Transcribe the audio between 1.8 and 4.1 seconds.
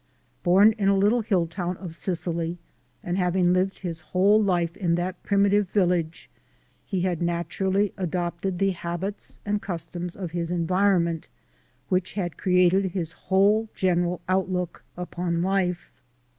Sicily and having lived his